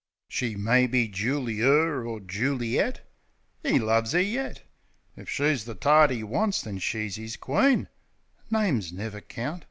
[0.27, 3.01] She may be Juli er or Juli et—
[3.63, 4.63] 'E loves 'er yet.
[5.15, 7.87] If she's the tart 'e wants, then she's 'is queen,
[8.49, 9.59] Names never count